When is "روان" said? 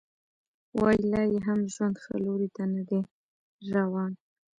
3.75-4.11